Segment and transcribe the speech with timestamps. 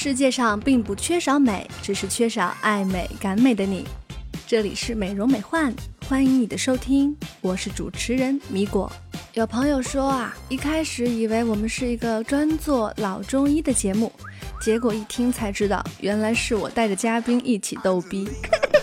[0.00, 3.84] 世界上并不缺少美，只是缺少爱美感美的你。
[4.46, 5.74] 这里是美容美奂，
[6.06, 8.88] 欢迎你的收听，我是主持人米果。
[9.34, 14.12] 有朋友说啊，一开始以为我们是一个专做老中医的节目，
[14.60, 18.28] 结果一听才知道，原来是我带着嘉宾一起逗逼。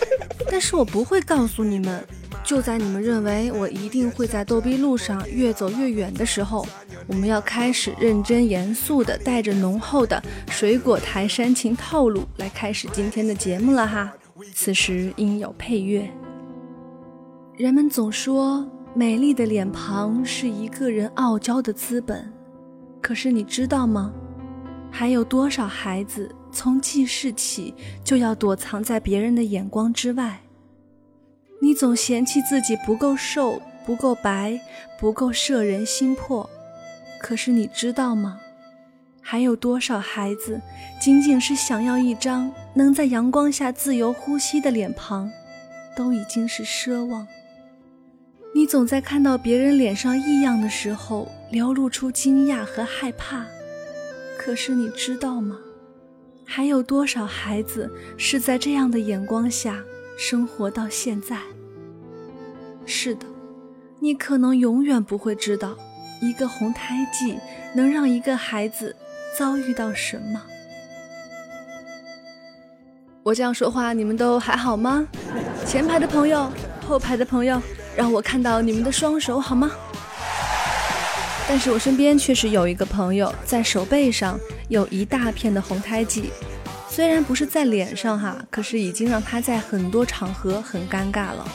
[0.52, 2.06] 但是我不会告诉你们，
[2.46, 6.64] 就在你们认为我一定会在逗逼路上越走越远的时候，
[7.08, 14.12] 我们要开始认真严肃的，带着浓厚的水果台煽情套路来开始今天的节目了哈。
[14.54, 16.08] 此时应有配乐。
[17.56, 18.66] 人们总说。
[18.94, 22.32] 美丽的脸庞是一个人傲娇的资本，
[23.02, 24.10] 可是你知道吗？
[24.90, 30.40] 还有多少孩子从记事起就要躲藏在别人的眼光之外？
[31.60, 34.60] 你总嫌弃自己不够瘦、不够白、
[34.98, 36.48] 不够摄人心魄，
[37.20, 38.40] 可是你知道吗？
[39.20, 40.60] 还有多少孩子
[41.00, 45.28] 仅仅是想要一张能在阳光下自由呼吸的脸庞，
[45.96, 47.26] 都已经是奢望。
[48.54, 53.44] 你总在看到别人脸上异样的时候流露出惊讶和害怕，
[54.38, 55.58] 可是你知道吗？
[56.44, 59.82] 还有多少孩子是在这样的眼光下
[60.16, 61.36] 生活到现在？
[62.86, 63.26] 是的，
[64.00, 65.76] 你可能永远不会知道，
[66.22, 67.38] 一个红胎记
[67.74, 68.96] 能让一个孩子
[69.36, 70.42] 遭遇到什么。
[73.22, 75.06] 我这样说话，你们都还好吗？
[75.66, 76.50] 前排的朋友，
[76.88, 77.60] 后排的朋友。
[77.94, 79.70] 让我看到你们的双手好吗？
[81.48, 86.30] 但是我身边确实有一个朋友，在手背上有一大片的红胎记，
[86.96, 91.46] 虽然不是在脸上哈，可是已经让他在很多场合很尴尬了。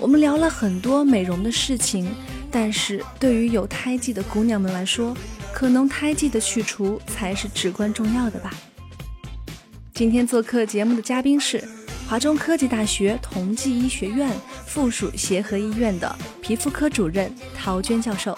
[0.00, 2.12] 我们聊了很多美容的事情，
[2.50, 5.16] 但是对于有胎记的姑娘们来说，
[5.52, 8.52] 可能胎记的去除才是至关重要的吧。
[9.94, 11.62] 今天做客节目的嘉宾是。
[12.08, 14.28] 华中科技大学同济医学院
[14.66, 18.36] 附属协和医院的皮肤科主任陶娟教授。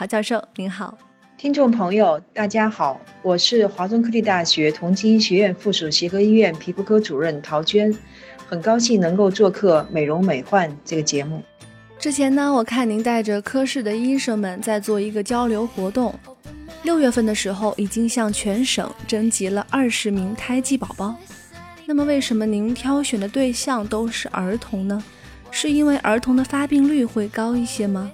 [0.00, 0.96] 陶教授您好，
[1.36, 7.94] 听众朋友大家好，我是华中科技大学同济医学院附属协和医院皮肤科主任陶娟。
[8.48, 11.42] 很高兴能够做客《美容美焕》这个节目。
[11.98, 16.18] 之前呢，我看您带着科室的医生们在做一个交流活动。
[16.82, 21.14] 六月份的时候，已经向全省征集了二十名胎记宝宝。
[21.84, 25.04] 那么，为什么您挑选的对象都是儿童呢？
[25.50, 28.10] 是因为儿童的发病率会高一些吗？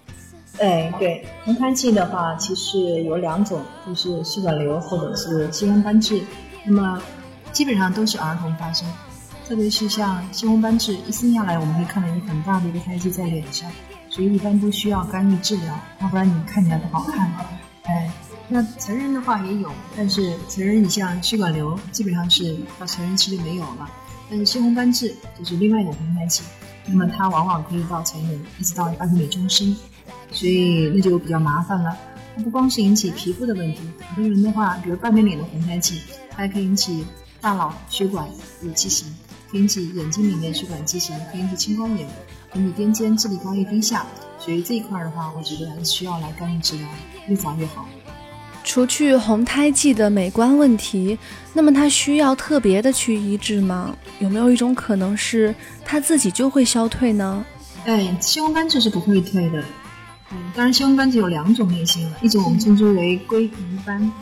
[0.59, 6.21] 哎，对，红胎记的话，其实有两种，就是血管瘤或者是青红斑痣。
[6.65, 7.01] 那么，
[7.53, 8.89] 基本上都是儿童发生。
[9.47, 13.71] 特别是像青红斑痣，一生下来我们会看到一个很大的一个胎记在脸上，
[14.09, 17.31] 所以一般都需要干预治疗，要不然你看起来不好看。
[17.85, 18.11] 哎，
[18.49, 23.89] 那成人的话也有，但是成人你像血管瘤，基本上是到成人期就没有了。
[24.29, 26.43] 但是青红斑痣就是另外一种红胎记，
[26.87, 29.77] 那么它往往可以到成人，一直到伴随你终身，
[30.33, 31.97] 所以那就比较麻烦了。
[32.37, 33.81] 它不光是引起皮肤的问题，
[34.15, 36.01] 很多人的话，比如半边脸的红胎记，
[36.31, 37.05] 它还可以引起
[37.41, 38.29] 大脑血管
[38.63, 39.09] 有畸形。
[39.53, 42.07] 引起眼睛里面血管畸形，引起青光眼，
[42.55, 44.05] 引起癫痫、智力发育低下，
[44.39, 46.87] 所以这一块的话，我觉得还是需要来干预治疗，
[47.29, 47.87] 越早越好。
[48.65, 51.17] 除去红胎记的美观问题，
[51.55, 53.97] 那么它需要特别的去医治吗？
[54.19, 57.47] 有没有一种可能是它自己就会消退呢？
[57.85, 59.65] 哎，青光斑痣是不会退的。
[60.33, 63.53] 嗯，当然，青红斑只有两种类型了，一种我们称之为鲑鱼
[63.85, 64.13] 斑，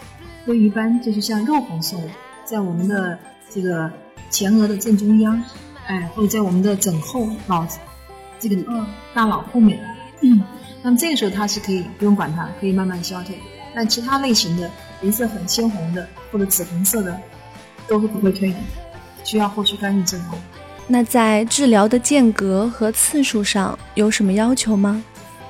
[0.46, 2.10] 鲑鱼斑就是像肉红色的，
[2.44, 3.18] 在我们的
[3.50, 3.90] 这个。
[4.30, 5.40] 前额的正中央，
[5.86, 7.64] 哎，或者在我们的枕后脑
[8.40, 8.56] 这个
[9.12, 9.78] 大脑后面，
[10.22, 10.42] 嗯，
[10.82, 13.38] 那么这个时候它是可以不用管它，可以慢慢消退。
[13.76, 14.68] 但其他类型的
[15.02, 17.16] 颜色很鲜红的或者紫红色的，
[17.86, 18.56] 都是不会退的，
[19.22, 20.26] 需要后续干预治疗。
[20.88, 25.04] 那在治疗的间隔和次数上有什么要求吗？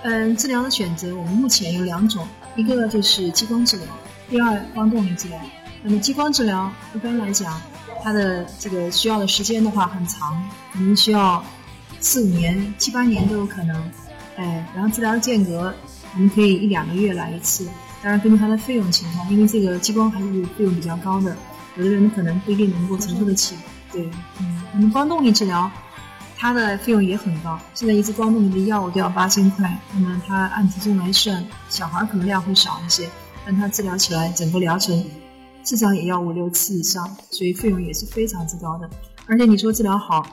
[0.05, 3.87] 嗯，治疗的选择我们目前有两种，一个就是激光治疗，
[4.29, 5.39] 第二光动力治疗。
[5.83, 7.61] 那么激光治疗一般来讲。
[8.03, 11.43] 它的这个需要的时间的话很长，可能需要
[12.01, 13.75] 四五年、七八年都有可能。
[14.37, 15.75] 哎，然后治疗间隔，
[16.13, 17.67] 我们可以一两个月来一次。
[18.03, 20.27] 当然，根据它的费用情况，因为这个激光还是
[20.59, 21.35] 费用比较高的，
[21.77, 23.57] 有的人可能不一定能够承受得起。
[23.91, 24.07] 对，
[24.39, 25.71] 嗯，我们光动力治疗，
[26.37, 27.59] 它的费用也很高。
[27.75, 33.09] 现在一支光动力的药物都要八千块，那么它按体重来算，小孩可能量会少一些，
[33.47, 35.05] 但它治疗起来整个疗程。
[35.63, 38.91] 至少也要五六次以上，所以费用也是非常之高的。
[39.27, 40.27] 而且你说治疗好，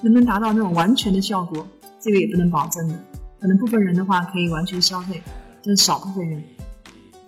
[0.00, 1.64] 能不能达到那种完全的效果，
[2.00, 2.94] 这个也不能保证的。
[3.40, 5.22] 可能部分人的话可以完全消退，
[5.64, 6.42] 但少部分人，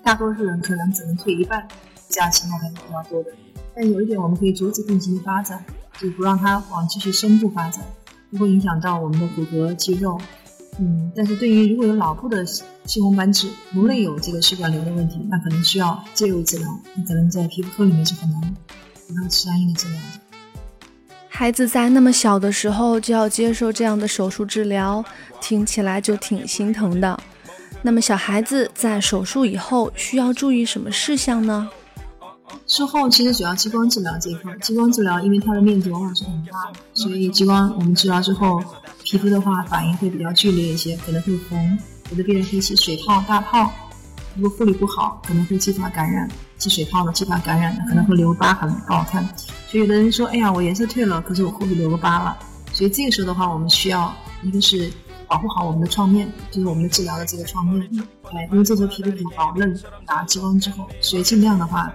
[0.03, 1.65] 大多数人可能只能退一半，
[2.09, 3.31] 这样情况还是比较多的。
[3.73, 5.65] 但有一点我们可以阻止病情的发展，
[6.01, 7.85] 就不让它往继续深度发展，
[8.31, 10.21] 不会影响到我们的骨骼肌肉。
[10.79, 20.89] 嗯，但是对于如果有脑部的血红斑痣，颅内有这个血管瘤的问题，那可能需要介入治疗，那可能在皮肤科里面是很难得到相应的治疗的。
[21.29, 25.05] 孩子在那么小的时候就要接受这样的手术治疗，
[25.41, 27.21] 听起来就挺心疼的。
[27.83, 31.69] 那么小孩子在手术以后需要注意什么事项呢？
[32.75, 38.63] 术后其实主要激光治疗这一块，激光治疗因为它的面积往往是很大的，所以激光我们治疗之后，
[39.05, 41.79] 皮肤的话反应会比较剧烈一些，可能会红，
[42.11, 43.71] 有的病人会起水泡、大泡，
[44.35, 46.29] 如果护理不好，可能会继发感染，
[46.59, 49.25] 起水泡的继发感染可能会留疤痕，不好看。
[49.69, 52.37] 所以有的人说，哎呀，我颜色退了，可是我后面留个疤了。
[52.73, 54.13] 所以这个时候的话，我们需要
[54.43, 54.93] 一个是
[55.29, 57.89] 保护好我们的创面，就是我们治疗的这个创面，
[58.33, 61.95] 哎，因为这时候皮肤比较薄嫩，打激光之后，所以尽量的话。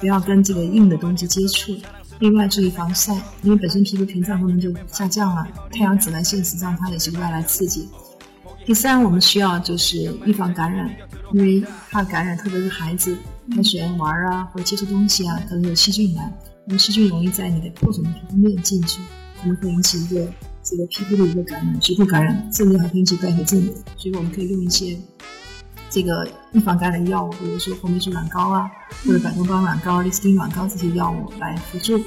[0.00, 1.76] 不要跟这个硬的东西接触。
[2.18, 3.12] 另外注意防晒，
[3.42, 7.88] 因为本身皮肤屏障功能就下降了，太阳紫外线实际上它也是外来刺激。
[8.64, 10.88] 第三，我们需要就是预防感染，
[11.32, 13.16] 因为怕感染，特别是孩子
[13.56, 16.32] 他喜欢玩啊，或接触东西啊，可能有细菌来，
[16.64, 19.00] 那么细菌容易在你的破损的皮肤面进去，
[19.40, 20.32] 可能会引起一个
[20.62, 23.60] 这个皮肤的一个感染，局部感染，甚至还会引起败血症。
[23.96, 24.96] 所以我们可以用一些。
[25.92, 28.70] 这个预防感染药物，比如说红霉素软膏啊，
[29.04, 31.98] 或者百多邦软膏、利斯汀软膏这些药物来辅助。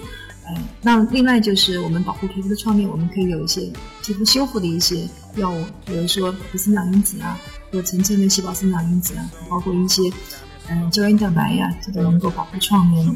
[0.47, 3.71] 嗯，那另外就是我们保护皮肤的创面，我们可以有一些
[4.03, 7.37] 皮肤修复的一些药物，比如说皮生长因子啊，
[7.71, 10.01] 或者成千的细胞生长因子啊，包括一些
[10.69, 13.07] 嗯胶原蛋白呀，这都能够保护创面。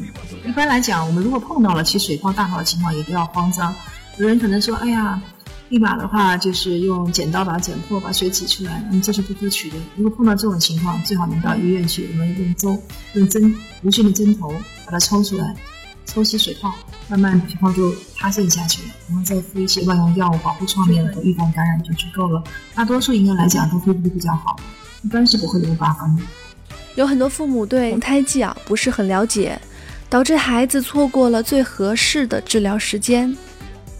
[0.46, 3.74] 一般来讲，我们如果碰到了起水泡大泡的情况，也不要慌张。
[4.18, 5.20] 有人可能说，哎呀。
[5.70, 9.76] 立马的话就是用剪刀把它剪破，把水挤出来，嗯，这是不可取的。
[9.96, 12.82] 如果碰到这种情况，最好能到医院去，我们用针
[13.14, 14.52] 用针无菌的针头
[14.84, 15.54] 把它抽出来，
[16.04, 16.74] 抽吸水泡，
[17.08, 22.42] 慢慢水泡就塌陷下去了，然后再敷一些外用药物保护创面和预防感染就足够了。
[22.74, 24.56] 大多数应该来讲都恢复的比较好，
[25.02, 26.22] 一般是不会留疤痕的。
[26.96, 29.56] 有很多父母对红胎记啊不是很了解，
[30.08, 33.36] 导致孩子错过了最合适的治疗时间。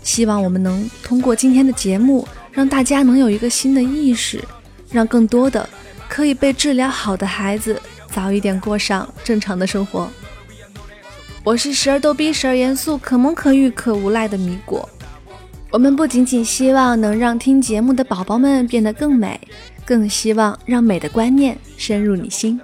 [0.03, 4.43] 希望我们能通过今天的节目，让大家能有一个新的意识，
[4.91, 5.69] 让更多的
[6.09, 7.81] 可以被治疗好的孩子
[8.11, 10.09] 早一点过上正常的生活。
[11.45, 14.89] 我是时而逗逼、时而严肃、可萌可欲可无赖的米果。
[15.71, 19.41] 我们不仅仅希望能让听节目的宝宝们变得更美，
[19.85, 22.61] 更希望让美的观念深入你心。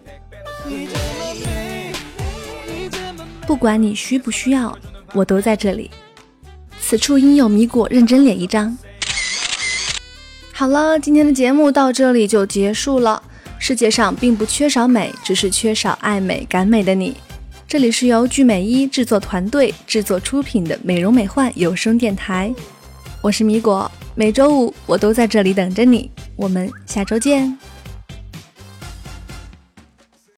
[3.46, 4.76] 不管你需不需要，
[5.12, 5.90] 我都在这里。
[6.88, 8.78] 此处应有米果认真脸一张。
[10.52, 13.20] 好了，今天的节目到这里就结束了。
[13.58, 17.16] 世界上并不缺少美，只是缺少爱美感美的你。
[17.66, 22.54] 这里是由聚美一制作团队制作出品的美容美幻有声电台，
[23.20, 26.08] 我是米果，每周五我都在这里等着你。
[26.36, 27.58] 我们下周见。